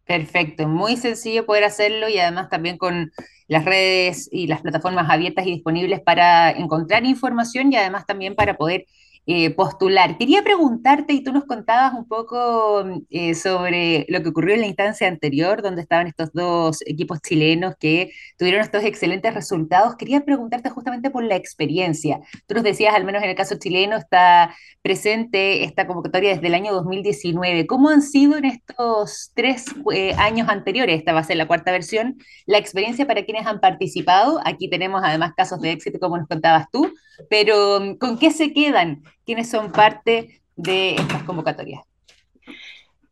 [0.05, 3.11] Perfecto, muy sencillo poder hacerlo y además también con
[3.47, 8.57] las redes y las plataformas abiertas y disponibles para encontrar información y además también para
[8.57, 8.85] poder
[9.25, 10.17] eh, postular.
[10.17, 14.67] Quería preguntarte, y tú nos contabas un poco eh, sobre lo que ocurrió en la
[14.67, 19.95] instancia anterior, donde estaban estos dos equipos chilenos que tuvieron estos excelentes resultados.
[19.95, 22.19] Quería preguntarte justamente por la experiencia.
[22.47, 26.53] Tú nos decías, al menos en el caso chileno, está presente esta convocatoria desde el
[26.55, 27.65] año 2019.
[27.65, 30.97] ¿Cómo han sido en estos tres eh, años anteriores?
[30.97, 32.17] Esta va a ser la cuarta versión.
[32.45, 34.41] La experiencia para quienes han participado.
[34.43, 36.93] Aquí tenemos además casos de éxito, como nos contabas tú,
[37.29, 39.03] pero ¿con qué se quedan?
[39.25, 41.81] Quienes son parte de estas convocatorias.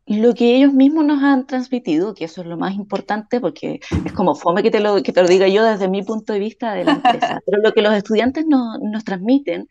[0.06, 4.12] Lo que ellos mismos nos han transmitido, que eso es lo más importante, porque es
[4.12, 6.74] como fome que te lo, que te lo diga yo desde mi punto de vista
[6.74, 9.68] de la empresa, pero lo que los estudiantes nos transmiten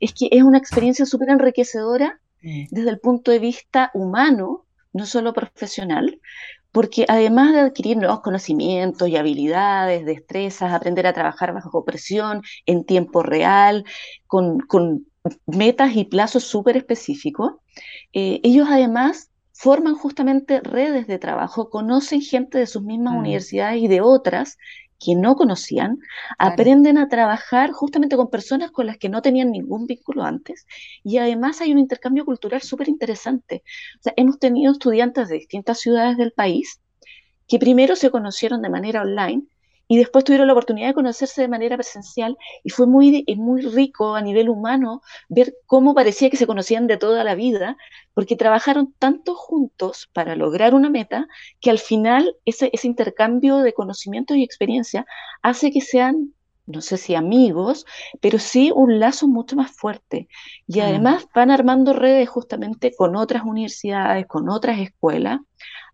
[0.00, 5.32] es que es una experiencia súper enriquecedora desde el punto de vista humano, no solo
[5.32, 6.20] profesional,
[6.72, 12.84] porque además de adquirir nuevos conocimientos y habilidades, destrezas, aprender a trabajar bajo presión, en
[12.84, 13.84] tiempo real,
[14.26, 15.06] con, con
[15.46, 17.52] metas y plazos súper específicos.
[18.12, 23.18] Eh, ellos además forman justamente redes de trabajo, conocen gente de sus mismas mm.
[23.18, 24.58] universidades y de otras
[25.04, 25.98] que no conocían,
[26.38, 30.64] aprenden a trabajar justamente con personas con las que no tenían ningún vínculo antes
[31.02, 33.64] y además hay un intercambio cultural súper interesante.
[34.16, 36.80] hemos tenido estudiantes de distintas ciudades del país
[37.48, 39.42] que primero se conocieron de manera online
[39.92, 44.14] y después tuvieron la oportunidad de conocerse de manera presencial y fue muy, muy rico
[44.14, 47.76] a nivel humano ver cómo parecía que se conocían de toda la vida,
[48.14, 51.28] porque trabajaron tanto juntos para lograr una meta
[51.60, 55.04] que al final ese, ese intercambio de conocimientos y experiencia
[55.42, 56.32] hace que sean
[56.64, 57.84] no sé si amigos,
[58.20, 60.28] pero sí un lazo mucho más fuerte.
[60.66, 60.82] Y mm.
[60.82, 65.40] además van armando redes justamente con otras universidades, con otras escuelas.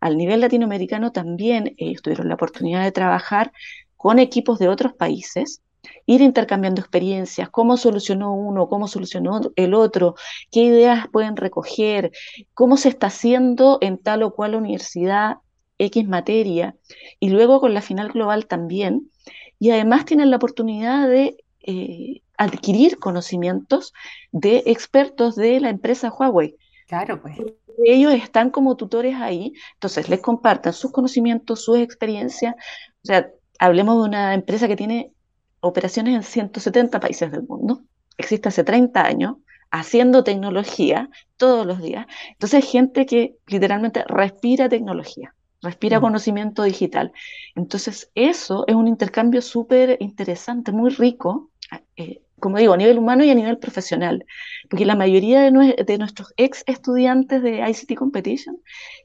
[0.00, 3.52] Al nivel latinoamericano también ellos tuvieron la oportunidad de trabajar
[3.98, 5.61] con equipos de otros países,
[6.06, 10.14] ir intercambiando experiencias, cómo solucionó uno, cómo solucionó el otro,
[10.50, 12.12] qué ideas pueden recoger,
[12.54, 15.37] cómo se está haciendo en tal o cual universidad
[15.78, 16.76] X materia,
[17.20, 19.11] y luego con la final global también.
[19.58, 23.92] Y además tienen la oportunidad de eh, adquirir conocimientos
[24.32, 26.56] de expertos de la empresa Huawei.
[26.87, 27.37] Claro, pues.
[27.84, 32.54] Ellos están como tutores ahí, entonces les compartan sus conocimientos, sus experiencias.
[32.56, 35.12] O sea, hablemos de una empresa que tiene
[35.61, 37.83] operaciones en 170 países del mundo,
[38.16, 39.37] existe hace 30 años,
[39.71, 42.07] haciendo tecnología todos los días.
[42.31, 46.03] Entonces hay gente que literalmente respira tecnología, respira mm.
[46.03, 47.12] conocimiento digital.
[47.55, 51.51] Entonces eso es un intercambio súper interesante, muy rico,
[51.97, 54.25] eh, como digo, a nivel humano y a nivel profesional,
[54.71, 58.59] porque la mayoría de, de nuestros ex estudiantes de ICT Competition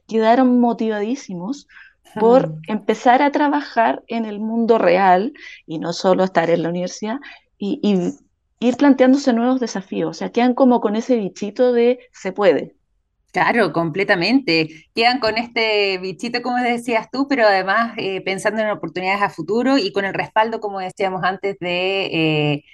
[0.06, 1.66] quedaron motivadísimos
[2.18, 5.32] por empezar a trabajar en el mundo real
[5.66, 7.18] y no solo estar en la universidad
[7.58, 8.14] y,
[8.60, 10.10] ir planteándose nuevos desafíos.
[10.10, 12.76] O sea, quedan como con ese bichito de se puede.
[13.32, 14.86] Claro, completamente.
[14.94, 19.76] Quedan con este bichito, como decías tú, pero además eh, pensando en oportunidades a futuro
[19.76, 22.06] y con el respaldo, como decíamos antes, de...
[22.06, 22.64] Eh,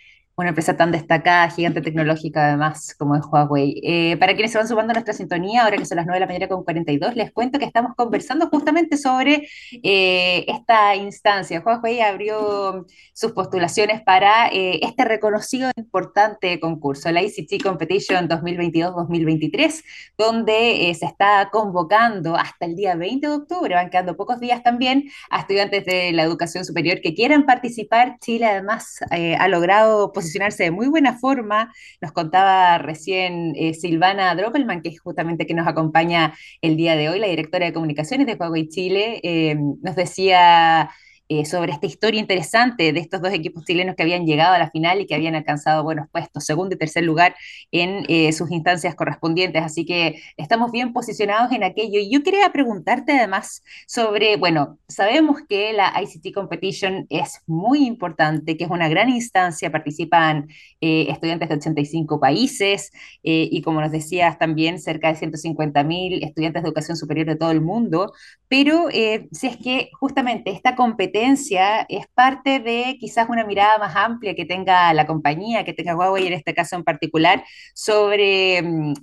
[0.40, 3.80] una empresa tan destacada, gigante tecnológica además como es Huawei.
[3.82, 6.20] Eh, para quienes se van sumando a nuestra sintonía, ahora que son las 9 de
[6.20, 9.48] la mañana con 42, les cuento que estamos conversando justamente sobre
[9.82, 11.62] eh, esta instancia.
[11.64, 19.84] Huawei abrió sus postulaciones para eh, este reconocido e importante concurso, la ICT Competition 2022-2023,
[20.16, 25.10] donde se está convocando hasta el día 20 de octubre, van quedando pocos días también,
[25.30, 28.16] a estudiantes de la educación superior que quieran participar.
[28.20, 31.72] Chile además ha logrado posicionar de muy buena forma.
[32.00, 37.08] Nos contaba recién eh, Silvana Droppelman, que es justamente que nos acompaña el día de
[37.08, 40.90] hoy, la directora de comunicaciones de Huawei Chile, eh, nos decía
[41.30, 44.68] eh, sobre esta historia interesante de estos dos equipos chilenos que habían llegado a la
[44.68, 47.36] final y que habían alcanzado buenos puestos, segundo y tercer lugar
[47.70, 49.62] en eh, sus instancias correspondientes.
[49.62, 52.00] Así que estamos bien posicionados en aquello.
[52.00, 58.56] Y yo quería preguntarte además sobre, bueno, sabemos que la ICT Competition es muy importante,
[58.56, 60.48] que es una gran instancia, participan
[60.80, 62.90] eh, estudiantes de 85 países
[63.22, 67.36] eh, y como nos decías también cerca de 150 mil estudiantes de educación superior de
[67.36, 68.12] todo el mundo,
[68.48, 73.94] pero eh, si es que justamente esta competencia es parte de quizás una mirada más
[73.96, 78.94] amplia que tenga la compañía, que tenga Huawei en este caso en particular, sobre mm,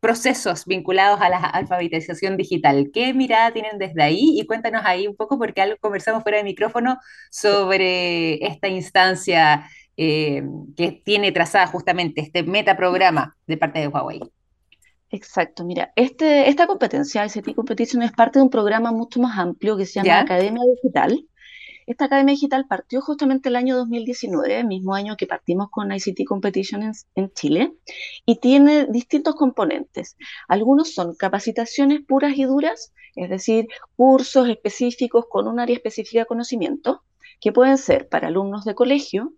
[0.00, 2.90] procesos vinculados a la alfabetización digital.
[2.92, 4.34] ¿Qué mirada tienen desde ahí?
[4.38, 6.98] Y cuéntanos ahí un poco, porque algo conversamos fuera de micrófono
[7.30, 10.44] sobre esta instancia eh,
[10.76, 14.20] que tiene trazada justamente este metaprograma de parte de Huawei.
[15.10, 19.76] Exacto, mira, este, esta competencia, ICT Competition, es parte de un programa mucho más amplio
[19.76, 21.26] que se llama Academia Digital.
[21.88, 26.26] Esta Academia Digital partió justamente el año 2019, el mismo año que partimos con ICT
[26.26, 27.72] Competition en, Chile,
[28.26, 30.18] y tiene distintos componentes.
[30.48, 36.26] Algunos son capacitaciones puras y duras, es decir, cursos específicos con un área específica de
[36.26, 37.04] conocimiento,
[37.40, 39.32] que pueden ser para alumnos de colegio,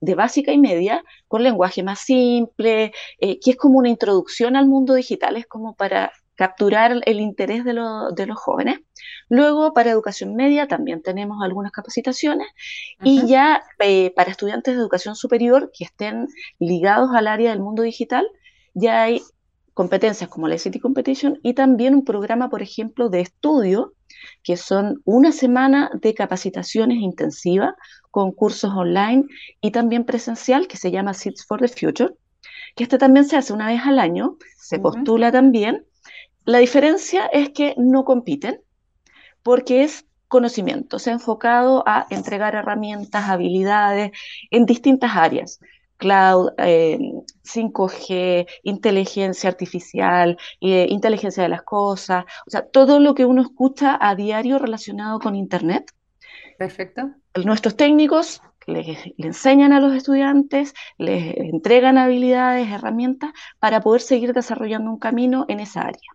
[0.00, 4.66] de básica y media con lenguaje más simple, eh, que es como una introducción al
[4.66, 8.80] mundo digital, es como para capturar el interés de, los jóvenes.
[9.28, 12.48] Luego, para educación media también tenemos algunas capacitaciones
[13.02, 17.82] y ya eh, para estudiantes de educación superior que estén ligados al área del mundo
[17.82, 18.26] digital,
[18.74, 19.22] ya hay
[19.74, 23.94] competencias como la City Competition y también un programa, por ejemplo, de estudio,
[24.42, 27.74] que son una semana de capacitaciones intensivas
[28.10, 29.24] con cursos online
[29.60, 32.14] y también presencial, que se llama Seeds for the Future,
[32.76, 35.84] que este también se hace una vez al año, se postula también.
[36.44, 38.60] La diferencia es que no compiten,
[39.42, 44.10] porque es conocimiento, se ha enfocado a entregar herramientas, habilidades
[44.50, 45.60] en distintas áreas
[45.96, 46.50] cloud,
[47.42, 53.42] 5G, eh, inteligencia artificial, eh, inteligencia de las cosas, o sea, todo lo que uno
[53.42, 55.92] escucha a diario relacionado con Internet.
[56.58, 57.10] Perfecto.
[57.44, 64.90] Nuestros técnicos le enseñan a los estudiantes, les entregan habilidades, herramientas para poder seguir desarrollando
[64.90, 66.10] un camino en esa área.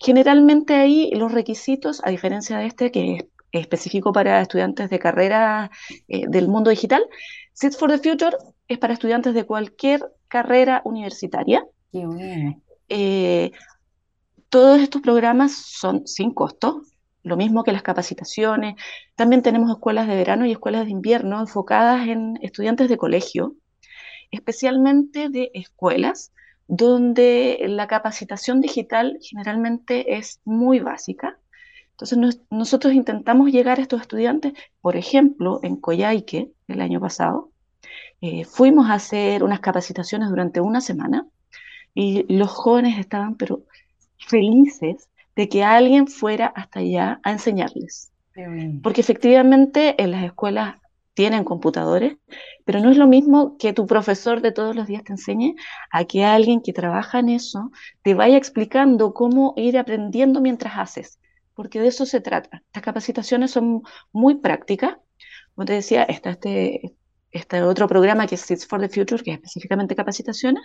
[0.00, 5.70] Generalmente ahí los requisitos, a diferencia de este que es específico para estudiantes de carrera
[6.08, 7.04] eh, del mundo digital,
[7.52, 8.34] Sit for the Future
[8.66, 11.66] es para estudiantes de cualquier carrera universitaria.
[12.88, 13.50] Eh,
[14.48, 16.82] todos estos programas son sin costo,
[17.22, 18.76] lo mismo que las capacitaciones.
[19.16, 23.54] También tenemos escuelas de verano y escuelas de invierno enfocadas en estudiantes de colegio,
[24.30, 26.32] especialmente de escuelas
[26.70, 31.36] donde la capacitación digital generalmente es muy básica.
[31.90, 37.50] Entonces nosotros intentamos llegar a estos estudiantes, por ejemplo, en Coyhaique el año pasado,
[38.20, 41.26] eh, fuimos a hacer unas capacitaciones durante una semana
[41.92, 43.62] y los jóvenes estaban pero
[44.28, 48.12] felices de que alguien fuera hasta allá a enseñarles.
[48.82, 50.76] Porque efectivamente en las escuelas
[51.20, 52.16] tienen computadores,
[52.64, 55.54] pero no es lo mismo que tu profesor de todos los días te enseñe
[55.92, 61.20] a que alguien que trabaja en eso te vaya explicando cómo ir aprendiendo mientras haces,
[61.52, 62.62] porque de eso se trata.
[62.64, 64.96] Estas capacitaciones son muy prácticas.
[65.54, 66.96] Como te decía, está este,
[67.32, 70.62] este otro programa que es Seeds for the Future, que es específicamente capacitaciones,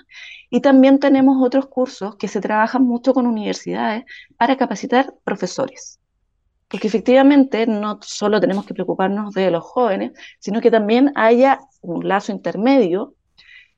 [0.49, 4.05] y también tenemos otros cursos que se trabajan mucho con universidades
[4.37, 5.99] para capacitar profesores.
[6.67, 12.07] Porque efectivamente no solo tenemos que preocuparnos de los jóvenes, sino que también haya un
[12.07, 13.15] lazo intermedio,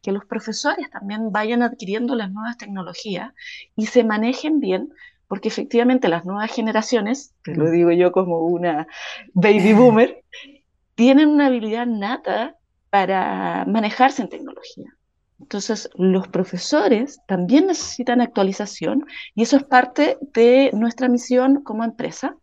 [0.02, 3.34] que los profesores también vayan adquiriendo las nuevas tecnologías
[3.76, 4.89] y se manejen bien,
[5.28, 8.88] porque efectivamente las nuevas generaciones, te lo digo yo como una
[9.34, 10.23] baby boomer,
[10.95, 12.56] tienen una habilidad nata
[12.89, 14.97] para manejarse en tecnología.
[15.39, 22.36] Entonces, los profesores también necesitan actualización y eso es parte de nuestra misión como empresa,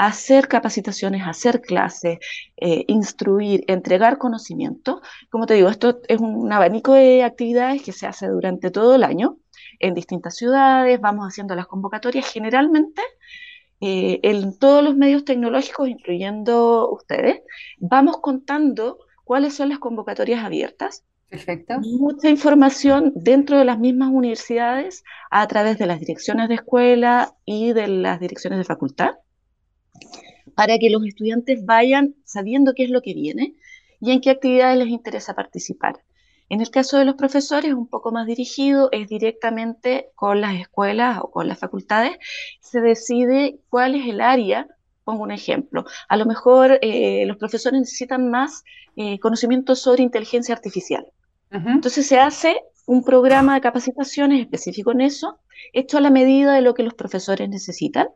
[0.00, 2.20] hacer capacitaciones, hacer clases,
[2.56, 5.02] eh, instruir, entregar conocimiento.
[5.28, 9.04] Como te digo, esto es un abanico de actividades que se hace durante todo el
[9.04, 9.36] año
[9.78, 13.02] en distintas ciudades, vamos haciendo las convocatorias generalmente.
[13.82, 17.42] Eh, en todos los medios tecnológicos, incluyendo ustedes,
[17.78, 21.04] vamos contando cuáles son las convocatorias abiertas.
[21.28, 21.78] Perfecto.
[21.80, 27.74] Mucha información dentro de las mismas universidades a través de las direcciones de escuela y
[27.74, 29.10] de las direcciones de facultad,
[30.54, 33.54] para que los estudiantes vayan sabiendo qué es lo que viene
[34.00, 36.00] y en qué actividades les interesa participar.
[36.48, 41.18] En el caso de los profesores, un poco más dirigido, es directamente con las escuelas
[41.22, 42.16] o con las facultades,
[42.60, 44.66] se decide cuál es el área
[45.10, 45.84] pongo un ejemplo.
[46.08, 48.62] A lo mejor eh, los profesores necesitan más
[48.96, 51.06] eh, conocimiento sobre inteligencia artificial.
[51.52, 52.56] Entonces se hace
[52.90, 55.38] un programa de capacitaciones específico en eso,
[55.72, 58.08] hecho a la medida de lo que los profesores necesitan,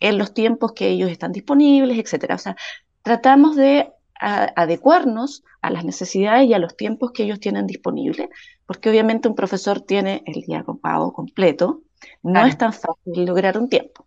[0.00, 2.32] en los tiempos que ellos están disponibles, etc.
[2.34, 2.56] O sea,
[3.02, 8.28] tratamos de adecuarnos a las necesidades y a los tiempos que ellos tienen disponibles,
[8.66, 11.82] porque obviamente un profesor tiene el día pago completo,
[12.24, 14.06] no es tan fácil lograr un tiempo.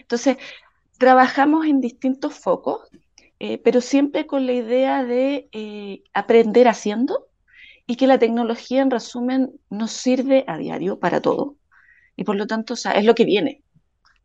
[0.00, 0.36] Entonces,
[0.98, 2.88] trabajamos en distintos focos,
[3.38, 7.29] eh, pero siempre con la idea de eh, aprender haciendo
[7.90, 11.56] y que la tecnología, en resumen, nos sirve a diario para todo.
[12.14, 13.64] Y por lo tanto, es lo que viene.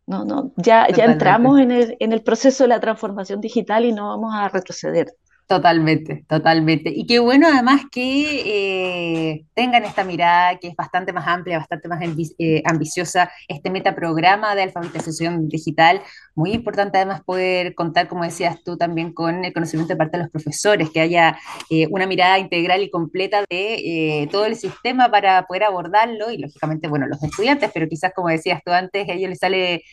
[0.06, 3.92] No, no, ya, ya entramos en el, en el proceso de la transformación digital y
[3.92, 5.08] no vamos a retroceder.
[5.48, 6.90] Totalmente, totalmente.
[6.90, 11.88] Y qué bueno además que eh, tengan esta mirada que es bastante más amplia, bastante
[11.88, 12.02] más
[12.40, 16.02] eh, ambiciosa, este metaprograma de alfabetización digital.
[16.34, 20.24] Muy importante además poder contar, como decías tú, también con el conocimiento de parte de
[20.24, 21.38] los profesores, que haya
[21.70, 26.88] eh, una mirada integral y completa de todo el sistema para poder abordarlo y lógicamente,
[26.88, 29.84] bueno, los estudiantes, pero quizás como decías tú antes, a ellos les sale,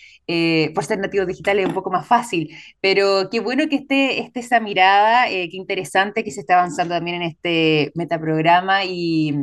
[0.75, 2.51] por ser nativos digitales, un poco más fácil.
[2.81, 7.23] Pero qué bueno que esté, esté esa mirada qué interesante que se está avanzando también
[7.23, 9.35] en este metaprograma y,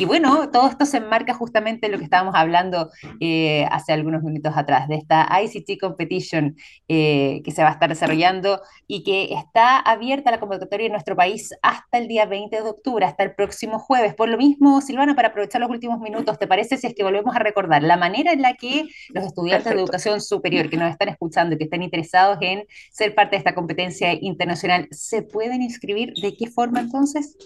[0.00, 2.90] y bueno, todo esto se enmarca justamente en lo que estábamos hablando
[3.20, 6.56] eh, hace algunos minutos atrás, de esta ICT Competition
[6.88, 11.16] eh, que se va a estar desarrollando y que está abierta la convocatoria en nuestro
[11.16, 14.14] país hasta el día 20 de octubre, hasta el próximo jueves.
[14.14, 17.36] Por lo mismo, Silvana, para aprovechar los últimos minutos, ¿te parece si es que volvemos
[17.36, 21.10] a recordar la manera en la que los estudiantes de educación superior que nos están
[21.10, 26.14] escuchando y que están interesados en ser parte de esta competencia internacional, se pueden inscribir?
[26.14, 27.36] ¿De qué forma entonces?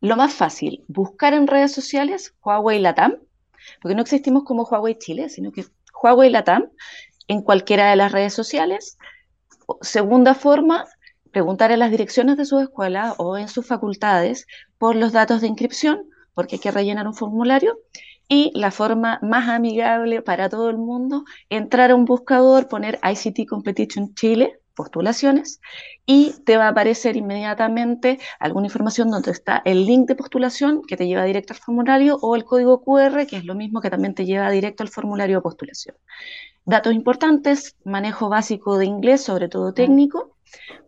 [0.00, 3.16] Lo más fácil, buscar en redes sociales Huawei Latam,
[3.82, 5.66] porque no existimos como Huawei Chile, sino que
[6.02, 6.70] Huawei Latam
[7.28, 8.96] en cualquiera de las redes sociales.
[9.82, 10.86] Segunda forma,
[11.32, 14.46] preguntar en las direcciones de su escuela o en sus facultades
[14.78, 16.02] por los datos de inscripción,
[16.34, 17.78] porque hay que rellenar un formulario.
[18.26, 23.46] Y la forma más amigable para todo el mundo, entrar a un buscador, poner ICT
[23.48, 25.60] Competition Chile postulaciones
[26.06, 30.96] y te va a aparecer inmediatamente alguna información donde está el link de postulación que
[30.96, 34.14] te lleva directo al formulario o el código QR que es lo mismo que también
[34.14, 35.96] te lleva directo al formulario de postulación.
[36.64, 40.36] Datos importantes, manejo básico de inglés, sobre todo técnico,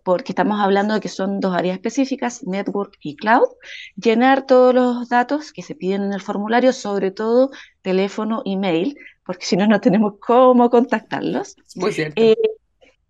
[0.03, 3.49] porque estamos hablando de que son dos áreas específicas, network y cloud.
[3.97, 9.47] Llenar todos los datos que se piden en el formulario, sobre todo teléfono, email, porque
[9.47, 11.57] si no, no tenemos cómo contactarlos.
[11.77, 12.21] Muy cierto.
[12.21, 12.37] Eh,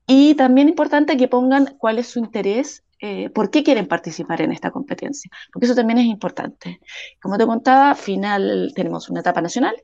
[0.07, 4.53] y también importante que pongan cuál es su interés, eh, por qué quieren participar en
[4.53, 6.81] esta competencia, porque eso también es importante.
[7.21, 9.75] Como te contaba, final tenemos una etapa nacional,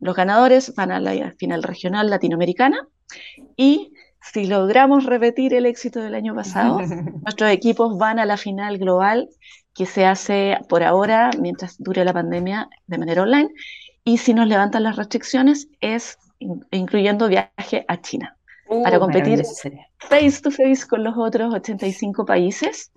[0.00, 2.86] los ganadores van a la final regional latinoamericana
[3.56, 6.80] y si logramos repetir el éxito del año pasado,
[7.24, 9.28] nuestros equipos van a la final global
[9.74, 13.48] que se hace por ahora, mientras dure la pandemia, de manera online.
[14.04, 16.18] Y si nos levantan las restricciones, es
[16.70, 18.37] incluyendo viaje a China
[18.68, 19.42] para uh, competir
[19.98, 22.92] face to face con los otros 85 países,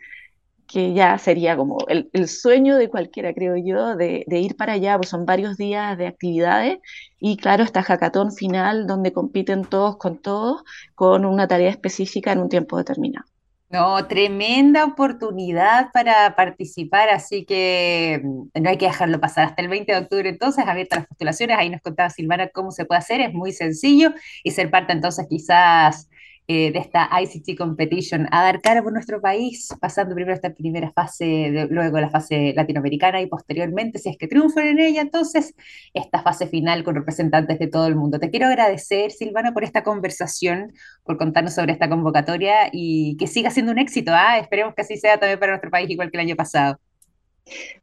[0.67, 5.09] que ya sería como el, sueño de cualquiera, creo yo, de, ir para allá, pues
[5.09, 6.79] son varios días de actividades
[7.19, 10.63] y claro, está hackathon final donde compiten todos con todos
[10.95, 13.25] con una tarea específica en un tiempo determinado.
[13.71, 19.69] No, tremenda oportunidad para participar, así que mm, no hay que dejarlo pasar hasta el
[19.69, 20.27] 20 de octubre.
[20.27, 24.13] Entonces, abiertas las postulaciones, ahí nos contaba Silvana cómo se puede hacer, es muy sencillo
[24.43, 26.09] y ser parte entonces quizás
[26.47, 30.91] eh, de esta ICT Competition a dar cara por nuestro país, pasando primero esta primera
[30.91, 35.53] fase, luego la fase latinoamericana y posteriormente, si es que triunfan en ella, entonces
[35.93, 38.19] esta fase final con representantes de todo el mundo.
[38.19, 40.73] Te quiero agradecer, Silvana, por esta conversación,
[41.03, 44.11] por contarnos sobre esta convocatoria y que siga siendo un éxito.
[44.13, 44.37] ¿ah?
[44.39, 46.79] Esperemos que así sea también para nuestro país, igual que el año pasado.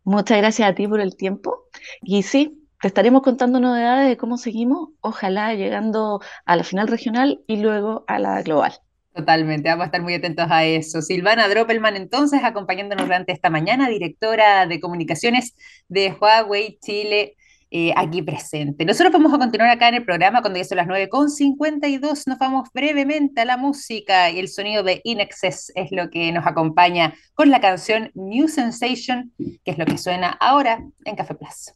[0.05, 1.65] Muchas gracias a ti por el tiempo.
[2.03, 7.41] Y sí, te estaremos contando novedades de cómo seguimos, ojalá llegando a la final regional
[7.47, 8.73] y luego a la global.
[9.15, 11.03] Totalmente, vamos a estar muy atentos a eso.
[11.03, 15.57] Silvana Droppelman, entonces, acompañándonos durante esta mañana, directora de comunicaciones
[15.89, 17.35] de Huawei Chile,
[17.71, 18.85] eh, aquí presente.
[18.85, 22.29] Nosotros vamos a continuar acá en el programa cuando ya son las 9.52.
[22.29, 26.47] Nos vamos brevemente a la música y el sonido de Inexcess es lo que nos
[26.47, 31.73] acompaña con la canción New Sensation, que es lo que suena ahora en Café Plus.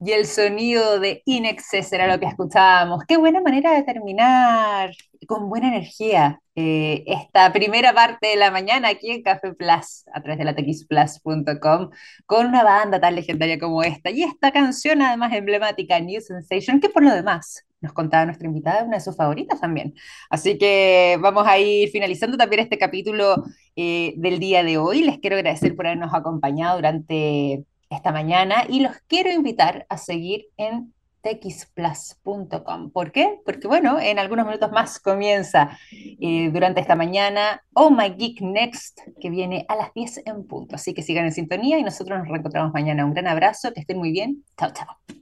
[0.00, 3.02] Y el sonido de Inexcess era lo que escuchábamos.
[3.08, 4.92] Qué buena manera de terminar
[5.26, 10.20] con buena energía eh, esta primera parte de la mañana aquí en Café Plus, a
[10.22, 11.90] través de la texplus.com,
[12.26, 14.10] con una banda tan legendaria como esta.
[14.10, 18.84] Y esta canción, además emblemática, New Sensation, que por lo demás nos contaba nuestra invitada,
[18.84, 19.94] una de sus favoritas también.
[20.30, 23.44] Así que vamos a ir finalizando también este capítulo
[23.74, 25.02] eh, del día de hoy.
[25.02, 30.46] Les quiero agradecer por habernos acompañado durante esta mañana y los quiero invitar a seguir
[30.56, 32.90] en texplus.com.
[32.90, 33.40] ¿Por qué?
[33.44, 39.00] Porque bueno, en algunos minutos más comienza eh, durante esta mañana Oh My Geek Next,
[39.20, 40.76] que viene a las 10 en punto.
[40.76, 43.04] Así que sigan en sintonía y nosotros nos reencontramos mañana.
[43.04, 44.44] Un gran abrazo, que estén muy bien.
[44.56, 45.18] Chao, chao.